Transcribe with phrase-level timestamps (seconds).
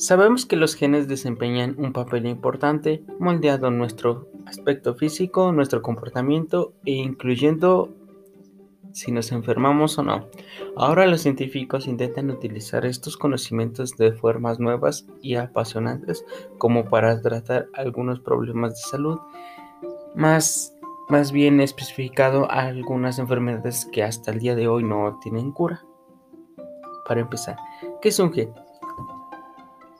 [0.00, 6.92] Sabemos que los genes desempeñan un papel importante moldeando nuestro aspecto físico, nuestro comportamiento e
[6.92, 7.94] incluyendo
[8.92, 10.26] si nos enfermamos o no.
[10.74, 16.24] Ahora los científicos intentan utilizar estos conocimientos de formas nuevas y apasionantes
[16.56, 19.18] como para tratar algunos problemas de salud,
[20.14, 20.74] más,
[21.10, 25.84] más bien especificado algunas enfermedades que hasta el día de hoy no tienen cura.
[27.06, 27.58] Para empezar,
[28.00, 28.50] ¿qué es un gen?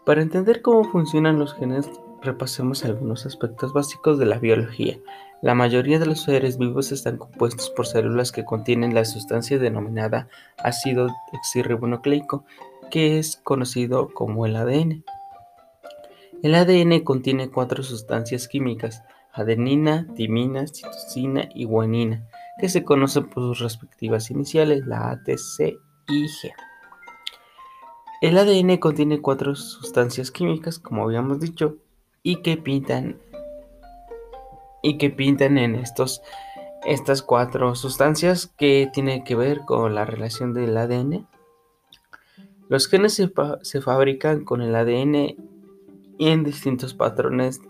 [0.04, 1.88] Para entender cómo funcionan los genes,
[2.22, 4.98] repasemos algunos aspectos básicos de la biología.
[5.42, 10.28] La mayoría de los seres vivos están compuestos por células que contienen la sustancia denominada
[10.58, 12.44] ácido desoxirribonucleico,
[12.90, 15.04] que es conocido como el ADN.
[16.42, 22.26] El ADN contiene cuatro sustancias químicas, adenina, timina, citosina y guanina,
[22.58, 26.52] que se conocen por sus respectivas iniciales, la A, T, C y G.
[28.20, 31.78] El ADN contiene cuatro sustancias químicas, como habíamos dicho,
[32.22, 33.18] y que pintan
[34.82, 36.20] y que pintan en estos
[36.84, 41.26] estas cuatro sustancias que tienen que ver con la relación del ADN.
[42.68, 43.32] Los genes se,
[43.62, 45.36] se fabrican con el ADN
[46.18, 47.62] en distintos patrones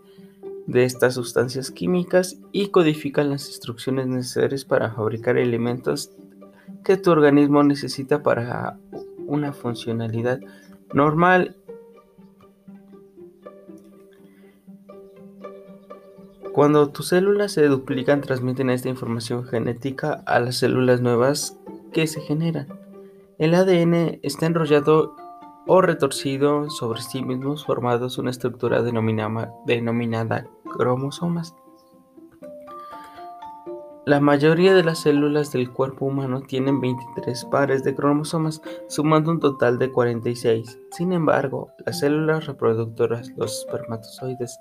[0.66, 6.10] de estas sustancias químicas y codifican las instrucciones necesarias para fabricar elementos
[6.84, 8.78] que tu organismo necesita para
[9.30, 10.40] una funcionalidad
[10.92, 11.56] normal.
[16.52, 21.56] Cuando tus células se duplican, transmiten esta información genética a las células nuevas
[21.92, 22.66] que se generan.
[23.38, 25.16] El ADN está enrollado
[25.66, 31.54] o retorcido sobre sí mismo, formando una estructura denominada, denominada cromosomas.
[34.06, 39.40] La mayoría de las células del cuerpo humano tienen 23 pares de cromosomas, sumando un
[39.40, 40.78] total de 46.
[40.90, 44.58] Sin embargo, las células reproductoras, los espermatozoides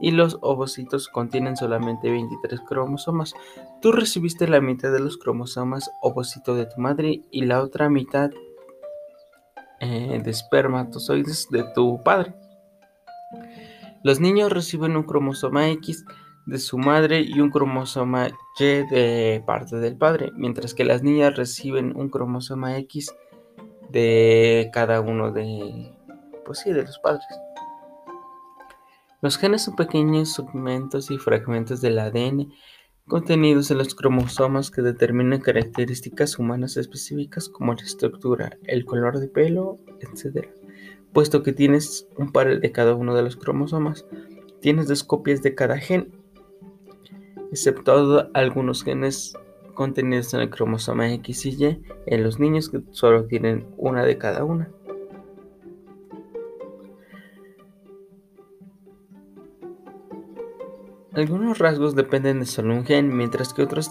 [0.00, 3.32] y los ovocitos contienen solamente 23 cromosomas.
[3.80, 8.30] Tú recibiste la mitad de los cromosomas ovocito de tu madre y la otra mitad
[9.78, 12.34] eh, de espermatozoides de tu padre.
[14.02, 16.04] Los niños reciben un cromosoma X
[16.50, 18.28] de su madre y un cromosoma
[18.58, 23.14] Y de parte del padre, mientras que las niñas reciben un cromosoma X
[23.88, 25.94] de cada uno de,
[26.44, 27.24] pues sí, de los padres.
[29.22, 32.52] Los genes son pequeños segmentos y fragmentos del ADN
[33.06, 39.28] contenidos en los cromosomas que determinan características humanas específicas como la estructura, el color de
[39.28, 40.48] pelo, etc.
[41.12, 44.04] Puesto que tienes un par de cada uno de los cromosomas,
[44.60, 46.19] tienes dos copias de cada gen
[47.50, 49.34] excepto algunos genes
[49.74, 54.18] contenidos en el cromosoma X y Y en los niños que solo tienen una de
[54.18, 54.70] cada una.
[61.12, 63.90] Algunos rasgos dependen de solo un gen, mientras que otros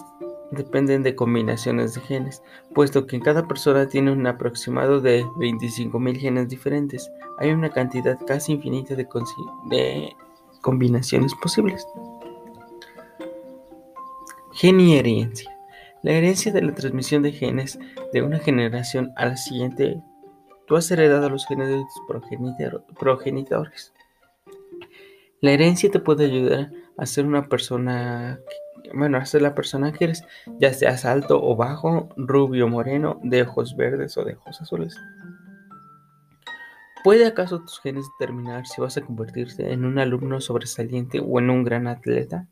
[0.52, 2.42] dependen de combinaciones de genes,
[2.74, 7.10] puesto que en cada persona tiene un aproximado de 25.000 genes diferentes.
[7.38, 9.06] Hay una cantidad casi infinita de,
[9.68, 10.16] de
[10.62, 11.86] combinaciones posibles.
[14.52, 15.50] Gen y herencia.
[16.02, 17.78] La herencia de la transmisión de genes
[18.12, 20.02] de una generación a la siguiente.
[20.66, 23.92] Tú has heredado los genes de tus progenitores.
[25.40, 28.40] La herencia te puede ayudar a ser una persona,
[28.92, 30.24] bueno, a ser la persona que eres,
[30.58, 34.96] ya seas alto o bajo, rubio, moreno, de ojos verdes o de ojos azules.
[37.04, 41.50] ¿Puede acaso tus genes determinar si vas a convertirte en un alumno sobresaliente o en
[41.50, 42.48] un gran atleta?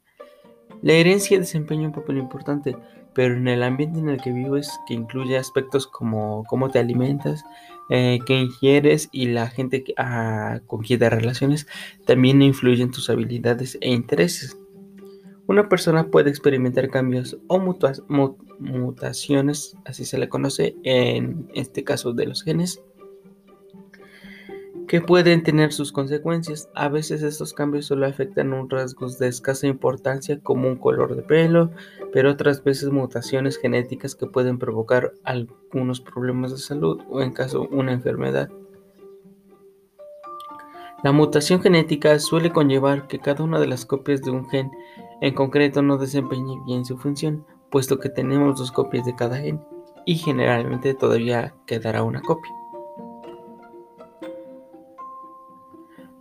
[0.83, 2.77] La herencia desempeña un papel importante,
[3.15, 7.45] pero en el ambiente en el que vives, que incluye aspectos como cómo te alimentas,
[7.91, 11.67] eh, qué ingieres y la gente ah, con quien te relaciones,
[12.07, 14.57] también influyen tus habilidades e intereses.
[15.47, 17.59] Una persona puede experimentar cambios o
[18.59, 22.83] mutaciones, así se le conoce en este caso de los genes,
[24.89, 26.69] que pueden tener sus consecuencias.
[26.75, 31.23] A veces estos cambios solo afectan un rasgos de escasa importancia como un color de
[31.23, 31.71] pelo,
[32.13, 37.69] pero otras veces mutaciones genéticas que pueden provocar algunos problemas de salud o en caso
[37.71, 38.49] una enfermedad.
[41.05, 44.73] La mutación genética suele conllevar que cada una de las copias de un gen
[45.21, 49.61] en concreto no desempeñe bien su función, puesto que tenemos dos copias de cada gen
[50.07, 52.51] y generalmente todavía quedará una copia.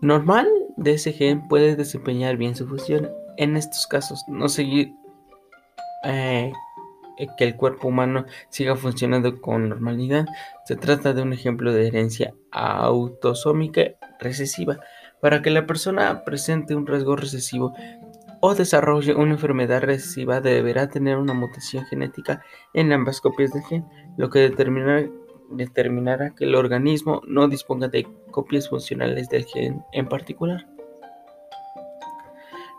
[0.02, 3.10] Normal de ese gen puede desempeñar bien su función.
[3.38, 4.94] En estos casos, no seguir,
[6.04, 6.52] eh,
[7.38, 10.26] que el cuerpo humano siga funcionando con normalidad.
[10.66, 13.84] Se trata de un ejemplo de herencia autosómica
[14.20, 14.80] recesiva.
[15.22, 17.74] Para que la persona presente un rasgo recesivo
[18.40, 23.86] o desarrolle una enfermedad recesiva deberá tener una mutación genética en ambas copias del gen,
[24.16, 25.08] lo que determinará,
[25.50, 30.68] determinará que el organismo no disponga de copias funcionales del gen en particular.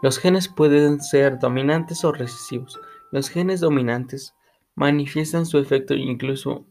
[0.02, 2.78] Los genes pueden ser dominantes o recesivos.
[3.10, 4.34] Los genes dominantes
[4.74, 6.64] manifiestan su efecto incluso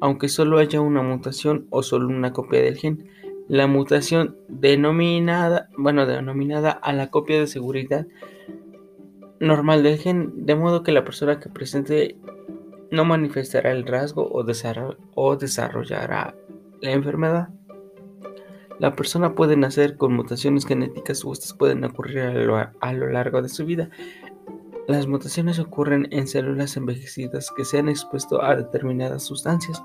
[0.00, 3.08] aunque solo haya una mutación o solo una copia del gen.
[3.48, 8.06] La mutación denominada, bueno, denominada a la copia de seguridad
[9.40, 12.16] normal del gen, de modo que la persona que presente
[12.90, 14.44] no manifestará el rasgo o,
[15.36, 16.34] desarrollará
[16.80, 17.48] la enfermedad.
[18.78, 23.08] La persona puede nacer con mutaciones genéticas o estas pueden ocurrir a lo, a lo,
[23.08, 23.90] largo de su vida.
[24.86, 29.82] Las mutaciones ocurren en células envejecidas que se han expuesto a determinadas sustancias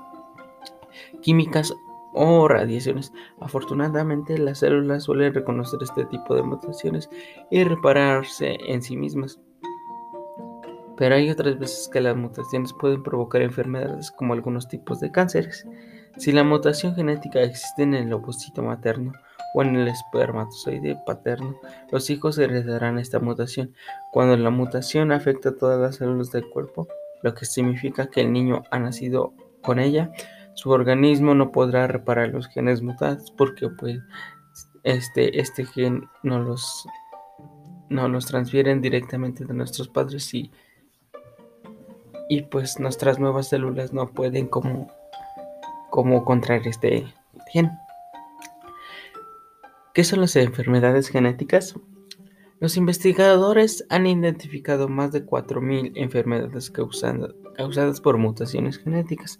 [1.20, 1.74] químicas
[2.14, 3.12] o radiaciones.
[3.40, 7.10] Afortunadamente, las células suelen reconocer este tipo de mutaciones
[7.50, 9.40] y repararse en sí mismas.
[10.96, 15.66] Pero hay otras veces que las mutaciones pueden provocar enfermedades como algunos tipos de cánceres.
[16.16, 19.12] Si la mutación genética existe en el ovocito materno
[19.54, 21.56] o en el espermatozoide paterno,
[21.90, 23.74] los hijos heredarán esta mutación.
[24.12, 26.86] Cuando la mutación afecta a todas las células del cuerpo,
[27.22, 29.32] lo que significa que el niño ha nacido
[29.62, 30.12] con ella,
[30.54, 33.98] su organismo no podrá reparar los genes mutados porque pues
[34.84, 36.86] este, este gen no los,
[37.88, 40.52] no los transfieren directamente de nuestros padres y,
[42.28, 44.88] y pues nuestras nuevas células no pueden como
[45.90, 47.06] cómo contraer este
[47.52, 47.70] gen.
[49.94, 51.76] ¿Qué son las enfermedades genéticas?
[52.58, 59.38] Los investigadores han identificado más de 4.000 enfermedades causadas por mutaciones genéticas,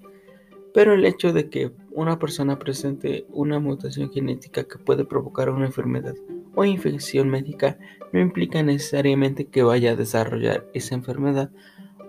[0.73, 5.67] pero el hecho de que una persona presente una mutación genética que puede provocar una
[5.67, 6.15] enfermedad
[6.55, 7.79] o infección médica
[8.13, 11.51] no implica necesariamente que vaya a desarrollar esa enfermedad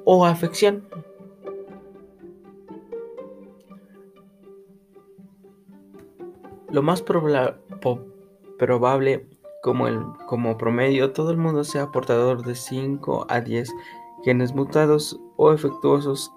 [0.06, 0.88] o afección.
[6.70, 7.58] Lo más probable
[9.62, 13.70] como, el, como promedio, todo el mundo sea portador de 5 a 10
[14.24, 16.32] genes mutados o efectuosos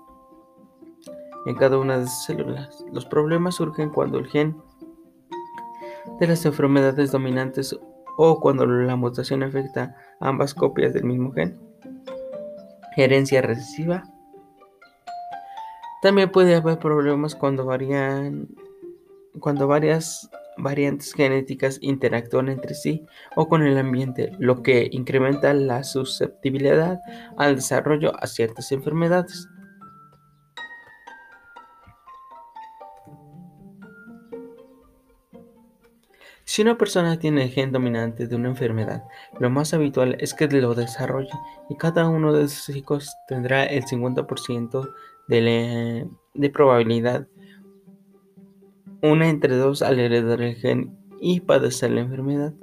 [1.47, 2.85] en cada una de sus células.
[2.93, 4.57] Los problemas surgen cuando el gen
[6.21, 7.79] de las enfermedades dominantes
[8.17, 11.68] o cuando la mutación afecta ambas copias del mismo gen.
[12.99, 14.03] Herencia recesiva.
[16.03, 18.49] También puede haber problemas cuando varían
[19.39, 23.07] cuando varias variantes genéticas interactúan entre sí
[23.37, 26.99] o con el ambiente, lo que incrementa la susceptibilidad
[27.37, 29.49] al desarrollo a ciertas enfermedades.
[36.49, 39.05] Si una persona tiene el gen dominante de una enfermedad,
[39.39, 41.29] lo más habitual es que lo desarrolle
[41.69, 44.91] y cada uno de sus hijos tendrá el 50%
[45.29, 47.29] de, de probabilidad
[49.03, 52.55] una entre dos al heredar el gen y padecer la enfermedad.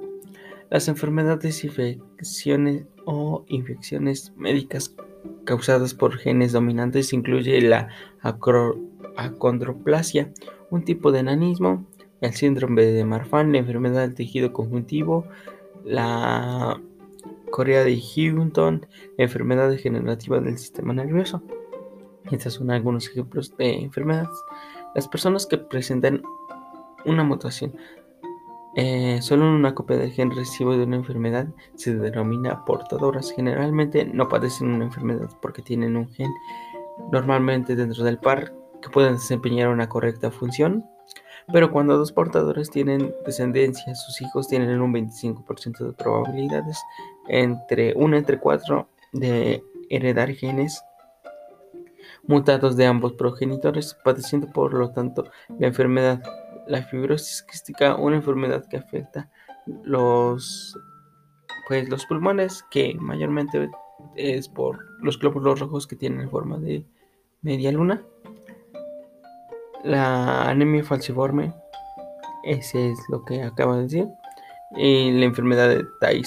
[0.68, 4.96] Las enfermedades, infecciones o infecciones médicas
[5.44, 7.90] causadas por genes dominantes incluye la
[8.20, 10.32] acondroplasia,
[10.70, 11.86] un tipo de enanismo,
[12.20, 15.26] el síndrome de Marfan, la enfermedad del tejido conjuntivo,
[15.84, 16.80] la
[17.50, 18.86] Corea de Huntington,
[19.18, 21.42] enfermedad degenerativa del sistema nervioso.
[22.30, 24.36] Estos son algunos ejemplos de enfermedades.
[24.94, 26.22] Las personas que presentan
[27.04, 27.74] una mutación
[28.78, 31.46] eh, solo una copia del gen recibo de una enfermedad
[31.76, 33.32] se denomina portadoras.
[33.32, 36.30] Generalmente no padecen una enfermedad porque tienen un gen
[37.10, 40.84] normalmente dentro del par que pueden desempeñar una correcta función.
[41.52, 46.82] Pero cuando dos portadores tienen descendencia, sus hijos tienen un 25% de probabilidades
[47.28, 50.82] entre 1 entre 4 de heredar genes
[52.26, 55.24] mutados de ambos progenitores, padeciendo por lo tanto
[55.58, 56.22] la enfermedad.
[56.66, 59.30] La fibrosis quística, una enfermedad que afecta
[59.84, 60.76] los,
[61.68, 63.68] pues, los pulmones, que mayormente
[64.16, 66.84] es por los glóbulos rojos que tienen forma de
[67.42, 68.02] media luna.
[69.86, 71.54] La anemia falciforme,
[72.42, 74.08] ese es lo que acabo de decir.
[74.76, 76.22] Y la enfermedad de Tay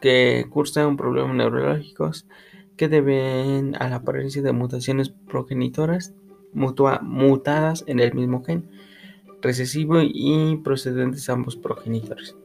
[0.00, 2.28] que cursa un problema neurológicos
[2.76, 6.14] que deben a la apariencia de mutaciones progenitoras
[6.52, 8.70] mutadas en el mismo gen
[9.42, 12.36] recesivo y procedentes ambos progenitores.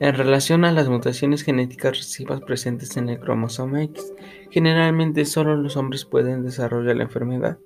[0.00, 4.12] En relación a las mutaciones genéticas recesivas presentes en el cromosoma X,
[4.50, 7.58] generalmente solo los hombres pueden desarrollar la enfermedad,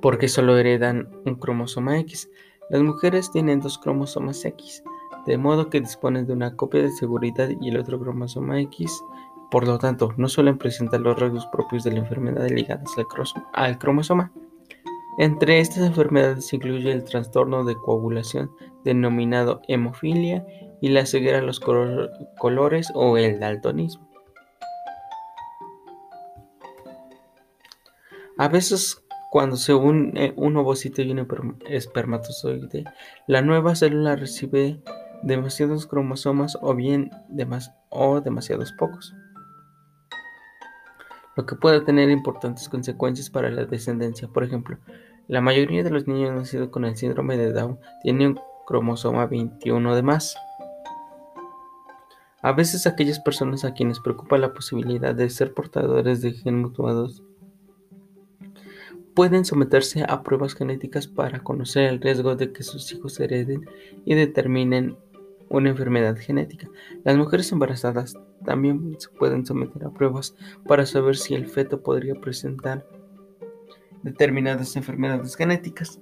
[0.00, 2.30] porque solo heredan un cromosoma X.
[2.70, 4.82] Las mujeres tienen dos cromosomas X,
[5.26, 9.02] de modo que disponen de una copia de seguridad y el otro cromosoma X,
[9.50, 12.90] por lo tanto, no suelen presentar los rasgos propios de la enfermedad ligados
[13.52, 14.32] al cromosoma.
[15.18, 18.50] Entre estas enfermedades incluye el trastorno de coagulación
[18.84, 20.46] denominado hemofilia
[20.80, 24.08] y la ceguera a los colores o el daltonismo.
[28.36, 31.26] A veces cuando se une un ovocito y un
[31.66, 32.84] espermatozoide,
[33.26, 34.80] la nueva célula recibe
[35.24, 37.10] demasiados cromosomas o bien
[37.88, 39.14] o demasiados pocos,
[41.36, 44.28] lo que puede tener importantes consecuencias para la descendencia.
[44.28, 44.78] Por ejemplo,
[45.26, 50.02] la mayoría de los niños nacidos con el síndrome de Down tienen cromosoma 21 de
[50.02, 50.36] más.
[52.42, 57.22] A veces aquellas personas a quienes preocupa la posibilidad de ser portadores de genes mutuados
[59.14, 63.64] pueden someterse a pruebas genéticas para conocer el riesgo de que sus hijos hereden
[64.04, 64.96] y determinen
[65.48, 66.68] una enfermedad genética.
[67.04, 70.34] Las mujeres embarazadas también se pueden someter a pruebas
[70.66, 72.86] para saber si el feto podría presentar
[74.02, 76.00] determinadas enfermedades genéticas.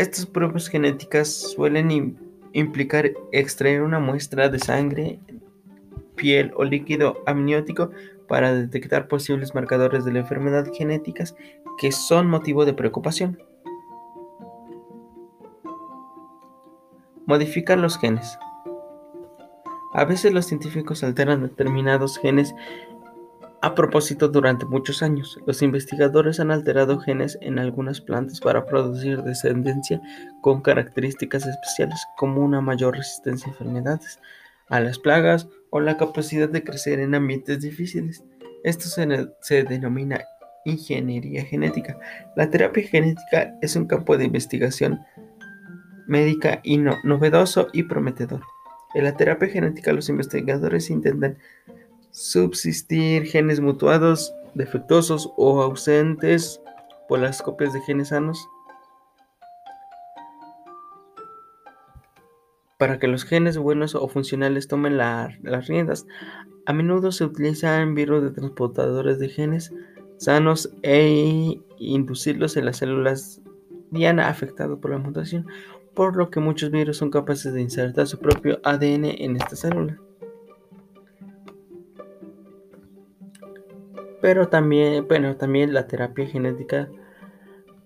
[0.00, 2.16] Estas pruebas genéticas suelen
[2.54, 5.20] implicar extraer una muestra de sangre,
[6.16, 7.90] piel o líquido amniótico
[8.26, 11.36] para detectar posibles marcadores de la enfermedad genéticas
[11.76, 13.42] que son motivo de preocupación.
[17.26, 18.38] Modificar los genes.
[19.92, 22.54] A veces los científicos alteran determinados genes
[23.62, 29.22] a propósito, durante muchos años, los investigadores han alterado genes en algunas plantas para producir
[29.22, 30.00] descendencia
[30.40, 34.18] con características especiales como una mayor resistencia a enfermedades,
[34.68, 38.24] a las plagas o la capacidad de crecer en ambientes difíciles.
[38.64, 38.86] Esto
[39.42, 40.22] se, denomina
[40.64, 41.98] ingeniería genética.
[42.36, 45.00] La terapia genética es un campo de investigación
[46.06, 48.40] médica y novedoso y prometedor.
[48.94, 51.36] En la terapia genética los investigadores intentan
[52.10, 56.60] subsistir genes mutuados, defectuosos o ausentes
[57.08, 58.48] por las copias de genes sanos.
[62.78, 66.06] Para que los genes buenos o funcionales tomen las riendas,
[66.66, 69.72] a menudo se utilizan virus de transportadores de genes
[70.16, 73.40] sanos e inducirlos en las células
[73.90, 75.46] diana afectadas por la mutación,
[75.94, 79.98] por lo que muchos virus son capaces de insertar su propio ADN en esta célula.
[84.20, 86.88] Pero también, bueno, también la terapia genética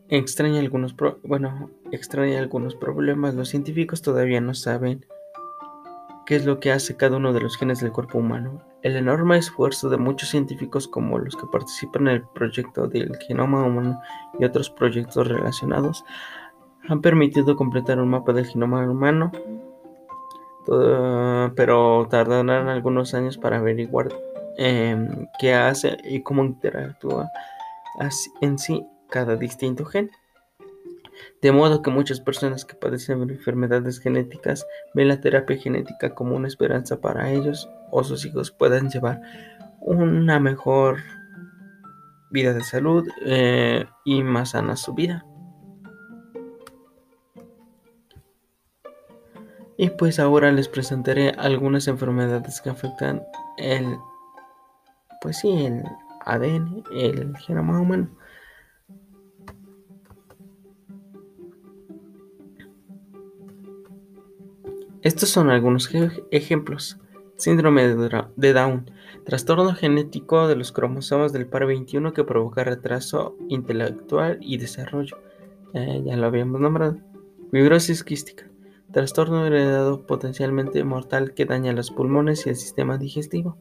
[0.08, 3.34] extraña algunos, bueno, extraña algunos problemas.
[3.34, 5.06] Los científicos todavía no saben
[6.26, 8.62] qué es lo que hace cada uno de los genes del cuerpo humano.
[8.82, 13.64] El enorme esfuerzo de muchos científicos como los que participan en el proyecto del genoma
[13.64, 14.00] humano
[14.38, 16.04] y otros proyectos relacionados
[16.88, 19.32] han permitido completar un mapa del genoma humano,
[21.56, 24.08] pero tardarán algunos años para averiguar
[24.56, 27.28] Em, qué hace y cómo interactúa
[28.40, 30.11] en sí cada distinto gen.
[31.42, 36.49] De modo que muchas personas que padecen enfermedades genéticas ven la terapia genética como una
[36.49, 39.20] esperanza para ellos o sus hijos puedan llevar
[39.80, 40.99] una mejor
[42.30, 45.25] vida de salud eh, y más sana su vida.
[49.76, 53.23] Y pues ahora les presentaré algunas enfermedades que afectan
[53.58, 53.96] el
[55.24, 55.82] pues sí, el
[56.26, 58.10] ADN, el genoma humano.
[65.00, 65.88] Estos son algunos
[66.30, 66.98] ejemplos.
[67.36, 67.88] Síndrome
[68.36, 68.90] de Down,
[69.24, 75.16] trastorno genético de los cromosomas del par 21 que provoca retraso intelectual y desarrollo.
[75.72, 76.98] Eh, ya lo habíamos nombrado.
[77.50, 78.46] Fibrosis quística,
[78.92, 83.56] trastorno heredado potencialmente mortal que daña los pulmones y el sistema digestivo.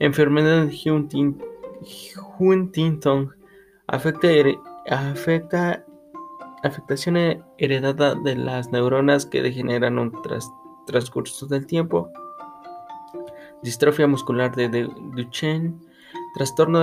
[0.00, 1.36] Enfermedad de
[2.38, 3.34] Huntington
[3.86, 4.28] afecta,
[4.88, 5.84] afecta
[6.62, 7.16] afectación
[7.58, 10.10] heredada de las neuronas que degeneran un
[10.86, 12.10] transcurso del tiempo.
[13.62, 15.74] Distrofia muscular de Duchenne,
[16.34, 16.82] trastorno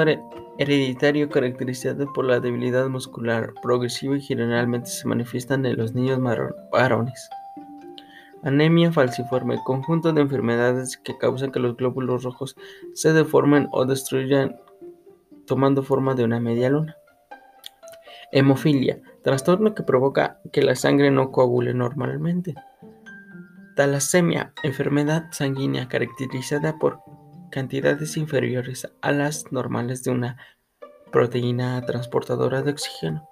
[0.59, 6.19] hereditario caracterizado por la debilidad muscular progresiva y generalmente se manifiestan en los niños
[6.71, 7.29] varones.
[8.47, 12.55] Anemia falciforme, conjunto de enfermedades que causan que los glóbulos rojos
[12.93, 14.55] se deformen o destruyan
[15.45, 16.95] tomando forma de una media luna.
[18.31, 22.55] Hemofilia, trastorno que provoca que la sangre no coagule normalmente.
[23.75, 27.01] Talasemia, enfermedad sanguínea caracterizada por
[27.51, 30.37] cantidades inferiores a las normales de una
[31.11, 33.27] proteína transportadora de oxígeno.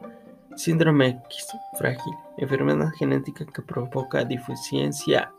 [0.55, 1.47] Síndrome X
[1.77, 5.33] frágil, enfermedad genética que provoca deficiencia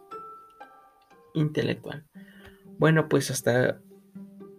[1.35, 2.05] intelectual.
[2.79, 3.81] Bueno, pues hasta,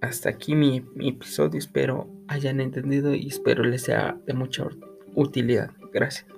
[0.01, 1.59] hasta aquí mi, mi episodio.
[1.59, 4.67] Espero hayan entendido y espero les sea de mucha
[5.15, 5.71] utilidad.
[5.93, 6.36] Gracias.